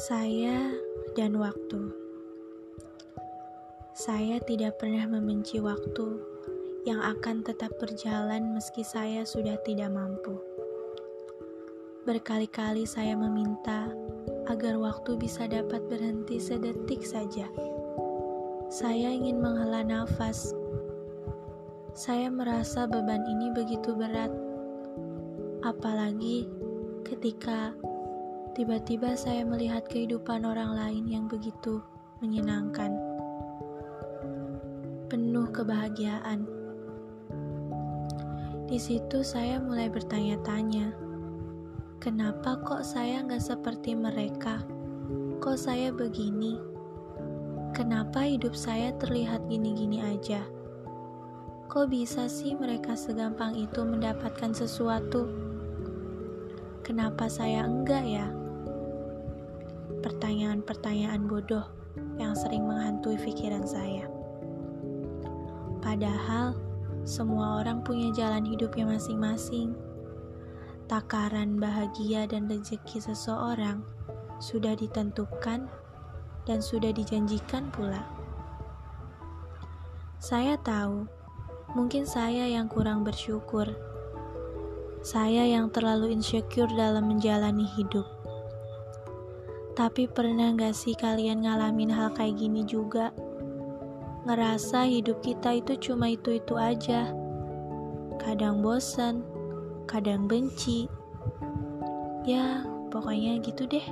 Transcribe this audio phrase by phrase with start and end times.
[0.00, 0.72] Saya
[1.12, 1.92] dan waktu.
[3.92, 6.16] Saya tidak pernah membenci waktu
[6.88, 10.40] yang akan tetap berjalan meski saya sudah tidak mampu.
[12.08, 13.92] Berkali-kali saya meminta
[14.48, 17.44] agar waktu bisa dapat berhenti sedetik saja.
[18.72, 20.56] Saya ingin menghela nafas.
[21.92, 24.32] Saya merasa beban ini begitu berat,
[25.60, 26.48] apalagi
[27.04, 27.76] ketika
[28.50, 31.78] Tiba-tiba saya melihat kehidupan orang lain yang begitu
[32.18, 32.98] menyenangkan,
[35.06, 36.50] penuh kebahagiaan.
[38.66, 40.90] Di situ saya mulai bertanya-tanya,
[42.02, 44.66] kenapa kok saya nggak seperti mereka?
[45.38, 46.58] Kok saya begini?
[47.70, 50.42] Kenapa hidup saya terlihat gini-gini aja?
[51.70, 55.30] Kok bisa sih mereka segampang itu mendapatkan sesuatu?
[56.82, 58.39] Kenapa saya enggak ya?
[60.00, 61.64] Pertanyaan-pertanyaan bodoh
[62.16, 64.08] yang sering menghantui pikiran saya.
[65.80, 66.56] Padahal,
[67.08, 69.72] semua orang punya jalan hidupnya masing-masing.
[70.84, 73.80] Takaran bahagia dan rezeki seseorang
[74.42, 75.70] sudah ditentukan
[76.44, 78.04] dan sudah dijanjikan pula.
[80.20, 81.08] Saya tahu,
[81.72, 83.72] mungkin saya yang kurang bersyukur.
[85.00, 88.19] Saya yang terlalu insecure dalam menjalani hidup
[89.80, 93.16] tapi pernah gak sih kalian ngalamin hal kayak gini juga?
[94.28, 97.08] Ngerasa hidup kita itu cuma itu-itu aja.
[98.20, 99.24] Kadang bosan,
[99.88, 100.84] kadang benci.
[102.28, 102.60] Ya,
[102.92, 103.88] pokoknya gitu deh.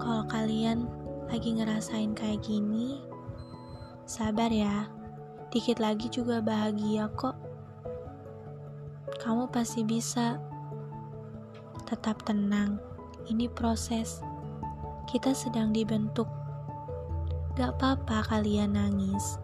[0.00, 0.88] Kalau kalian
[1.28, 3.04] lagi ngerasain kayak gini,
[4.08, 4.88] sabar ya.
[5.52, 7.36] Dikit lagi juga bahagia kok.
[9.20, 10.40] Kamu pasti bisa
[11.88, 12.76] tetap tenang.
[13.32, 14.20] Ini proses.
[15.08, 16.28] Kita sedang dibentuk.
[17.56, 19.40] Gak apa-apa kalian nangis.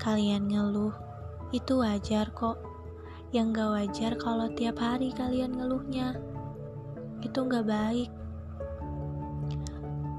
[0.00, 0.96] Kalian ngeluh.
[1.52, 2.56] Itu wajar kok.
[3.36, 6.16] Yang gak wajar kalau tiap hari kalian ngeluhnya.
[7.20, 8.08] Itu gak baik.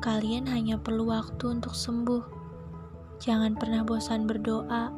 [0.05, 2.37] Kalian hanya perlu waktu untuk sembuh.
[3.17, 4.93] Jangan pernah bosan berdoa,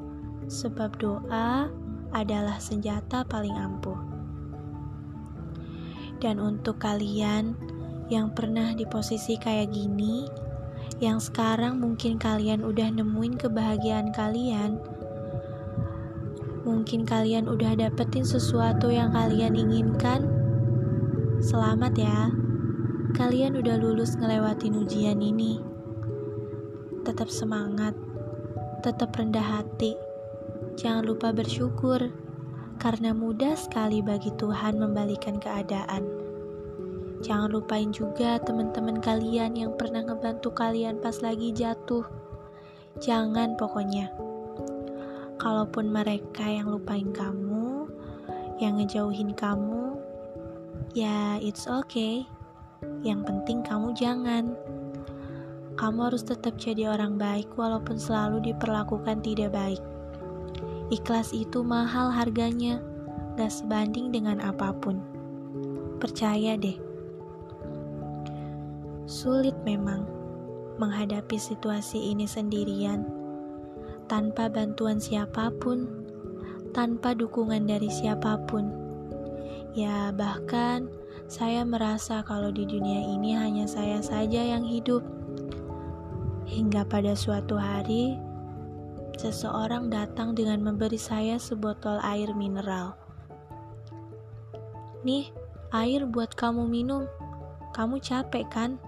[0.51, 1.71] sebab doa
[2.11, 4.10] adalah senjata paling ampuh.
[6.21, 7.57] Dan untuk kalian
[8.13, 10.29] yang pernah di posisi kayak gini,
[11.01, 14.77] yang sekarang mungkin kalian udah nemuin kebahagiaan kalian,
[16.61, 20.29] mungkin kalian udah dapetin sesuatu yang kalian inginkan.
[21.41, 22.29] Selamat ya,
[23.17, 25.57] kalian udah lulus ngelewatin ujian ini.
[27.01, 27.97] Tetap semangat,
[28.85, 29.97] tetap rendah hati.
[30.77, 32.13] Jangan lupa bersyukur
[32.81, 36.01] karena mudah sekali bagi Tuhan membalikan keadaan.
[37.21, 42.01] Jangan lupain juga teman-teman kalian yang pernah ngebantu kalian pas lagi jatuh.
[42.97, 44.09] Jangan pokoknya.
[45.37, 47.85] Kalaupun mereka yang lupain kamu,
[48.57, 50.01] yang ngejauhin kamu,
[50.97, 52.25] ya it's okay.
[53.05, 54.57] Yang penting kamu jangan.
[55.77, 59.90] Kamu harus tetap jadi orang baik walaupun selalu diperlakukan tidak baik.
[60.91, 62.83] Ikhlas itu mahal harganya,
[63.39, 64.99] gak sebanding dengan apa pun.
[66.03, 66.75] Percaya deh.
[69.07, 70.03] Sulit memang
[70.75, 73.07] menghadapi situasi ini sendirian,
[74.11, 75.87] tanpa bantuan siapa pun,
[76.75, 78.67] tanpa dukungan dari siapa pun.
[79.71, 80.91] Ya, bahkan
[81.31, 84.99] saya merasa kalau di dunia ini hanya saya saja yang hidup.
[86.51, 88.19] Hingga pada suatu hari,
[89.21, 92.97] seseorang datang dengan memberi saya sebotol air mineral.
[95.05, 95.29] Nih,
[95.69, 97.05] air buat kamu minum.
[97.77, 98.81] Kamu capek kan?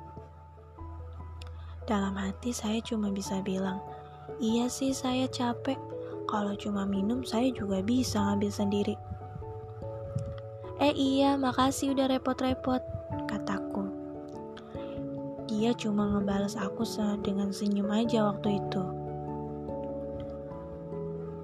[1.85, 3.77] Dalam hati saya cuma bisa bilang,
[4.41, 5.77] iya sih saya capek.
[6.25, 8.95] Kalau cuma minum saya juga bisa ngambil sendiri.
[10.81, 12.81] Eh iya, makasih udah repot-repot,
[13.29, 13.85] kataku.
[15.45, 16.81] Dia cuma ngebales aku
[17.21, 18.92] dengan senyum aja waktu itu.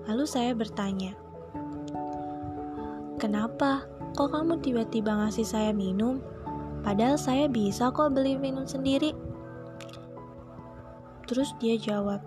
[0.10, 1.14] Lalu saya bertanya,
[3.22, 3.86] "Kenapa?
[4.18, 6.18] Kok kamu tiba-tiba ngasih saya minum?
[6.82, 9.14] Padahal saya bisa kok beli minum sendiri."
[11.30, 12.26] Terus dia jawab,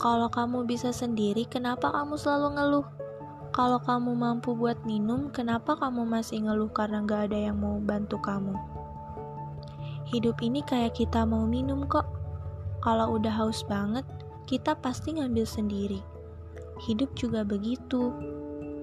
[0.00, 2.86] "Kalau kamu bisa sendiri, kenapa kamu selalu ngeluh?
[3.52, 8.16] Kalau kamu mampu buat minum, kenapa kamu masih ngeluh karena gak ada yang mau bantu
[8.24, 8.56] kamu?"
[10.08, 12.08] Hidup ini kayak kita mau minum kok.
[12.80, 14.08] Kalau udah haus banget,
[14.48, 16.15] kita pasti ngambil sendiri
[16.84, 18.12] hidup juga begitu.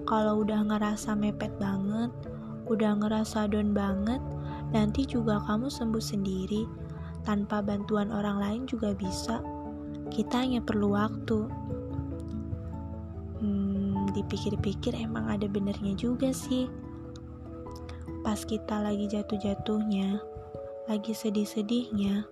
[0.09, 2.11] Kalau udah ngerasa mepet banget,
[2.67, 4.19] udah ngerasa down banget,
[4.73, 6.65] Nanti juga kamu sembuh sendiri,
[7.21, 9.37] tanpa bantuan orang lain juga bisa.
[10.09, 11.45] Kita hanya perlu waktu.
[13.37, 16.65] Hmm, dipikir-pikir emang ada benernya juga sih.
[18.25, 20.17] Pas kita lagi jatuh-jatuhnya,
[20.89, 22.25] lagi sedih-sedihnya,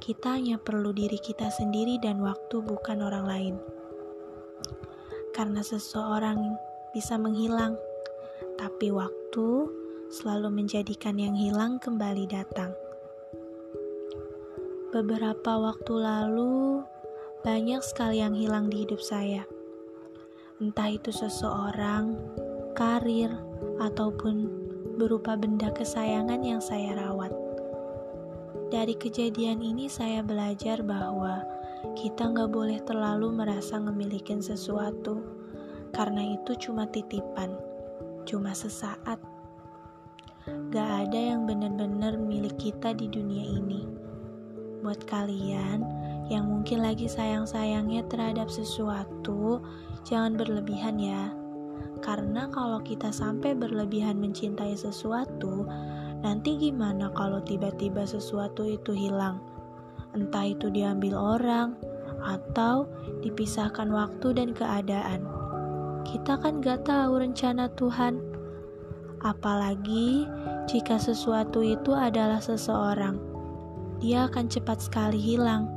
[0.00, 3.54] kita hanya perlu diri kita sendiri dan waktu bukan orang lain.
[5.42, 6.54] Karena seseorang
[6.94, 7.74] bisa menghilang,
[8.62, 9.66] tapi waktu
[10.06, 12.70] selalu menjadikan yang hilang kembali datang.
[14.94, 16.86] Beberapa waktu lalu,
[17.42, 19.42] banyak sekali yang hilang di hidup saya.
[20.62, 22.14] Entah itu seseorang,
[22.78, 23.34] karir,
[23.82, 24.46] ataupun
[24.94, 27.34] berupa benda kesayangan yang saya rawat.
[28.70, 31.42] Dari kejadian ini saya belajar bahwa
[31.98, 35.22] kita nggak boleh terlalu merasa memiliki sesuatu,
[35.92, 37.52] karena itu cuma titipan,
[38.24, 39.32] cuma sesaat
[40.74, 43.86] Gak ada yang benar-benar milik kita di dunia ini.
[44.82, 45.86] Buat kalian
[46.26, 49.62] yang mungkin lagi sayang-sayangnya terhadap sesuatu,
[50.02, 51.30] jangan berlebihan ya.
[52.02, 55.62] Karena kalau kita sampai berlebihan mencintai sesuatu,
[56.26, 59.38] nanti gimana kalau tiba-tiba sesuatu itu hilang?
[60.12, 61.76] Entah itu diambil orang
[62.22, 62.86] atau
[63.24, 65.24] dipisahkan waktu dan keadaan.
[66.06, 68.32] Kita kan gak tahu rencana Tuhan
[69.22, 70.26] apalagi
[70.66, 73.16] jika sesuatu itu adalah seseorang.
[74.02, 75.70] Dia akan cepat sekali hilang,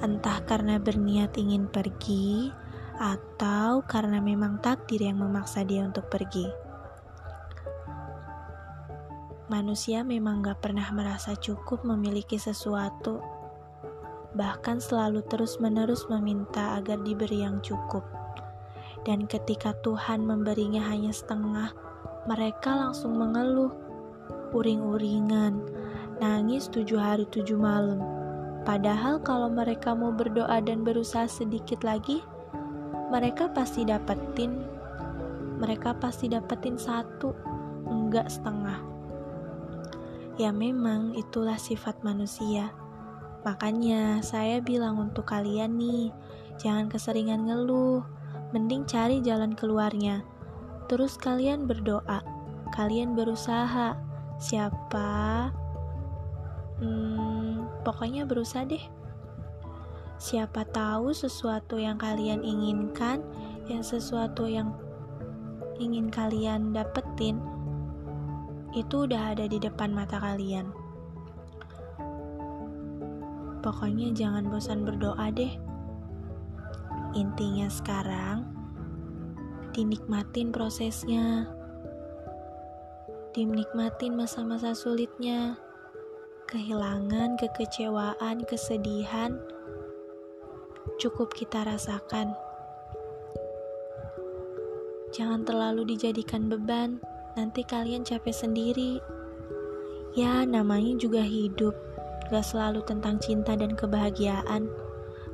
[0.00, 2.48] entah karena berniat ingin pergi
[2.96, 6.63] atau karena memang takdir yang memaksa dia untuk pergi.
[9.44, 13.20] Manusia memang gak pernah merasa cukup memiliki sesuatu,
[14.32, 18.08] bahkan selalu terus-menerus meminta agar diberi yang cukup.
[19.04, 21.76] Dan ketika Tuhan memberinya hanya setengah,
[22.24, 23.68] mereka langsung mengeluh,
[24.56, 25.60] uring-uringan,
[26.24, 28.00] nangis tujuh hari tujuh malam.
[28.64, 32.24] Padahal kalau mereka mau berdoa dan berusaha sedikit lagi,
[33.12, 34.64] mereka pasti dapetin,
[35.60, 37.36] mereka pasti dapetin satu,
[37.84, 38.93] enggak setengah.
[40.34, 42.74] Ya memang itulah sifat manusia.
[43.46, 46.10] Makanya saya bilang untuk kalian nih,
[46.58, 48.02] jangan keseringan ngeluh,
[48.50, 50.26] mending cari jalan keluarnya.
[50.90, 52.24] Terus kalian berdoa,
[52.74, 53.94] kalian berusaha.
[54.42, 55.54] Siapa?
[56.82, 58.82] Hmm, pokoknya berusaha deh.
[60.18, 63.22] Siapa tahu sesuatu yang kalian inginkan,
[63.70, 64.74] yang sesuatu yang
[65.78, 67.38] ingin kalian dapetin,
[68.74, 70.66] itu udah ada di depan mata kalian.
[73.62, 75.54] Pokoknya jangan bosan berdoa deh.
[77.14, 78.44] Intinya sekarang,
[79.70, 81.46] dinikmatin prosesnya,
[83.32, 85.56] dinikmatin masa-masa sulitnya,
[86.50, 89.38] kehilangan, kekecewaan, kesedihan,
[90.98, 92.34] cukup kita rasakan.
[95.14, 96.98] Jangan terlalu dijadikan beban,
[97.34, 99.02] nanti kalian capek sendiri.
[100.14, 101.74] Ya, namanya juga hidup,
[102.30, 104.70] gak selalu tentang cinta dan kebahagiaan,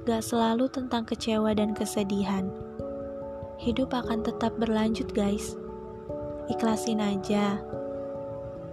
[0.09, 2.49] gak selalu tentang kecewa dan kesedihan
[3.61, 5.55] hidup akan tetap berlanjut, guys.
[6.49, 7.61] Ikhlasin aja.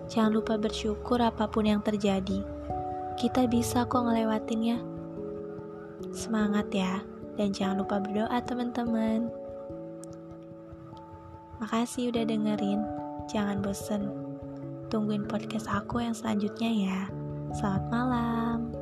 [0.07, 2.41] Jangan lupa bersyukur apa pun yang terjadi.
[3.19, 4.79] Kita bisa kok ngelewatinnya.
[6.15, 7.03] Semangat ya,
[7.35, 9.27] dan jangan lupa berdoa, teman-teman.
[11.59, 13.06] Makasih udah dengerin.
[13.27, 14.07] Jangan bosen.
[14.87, 16.99] Tungguin podcast aku yang selanjutnya ya.
[17.51, 18.76] Selamat malam.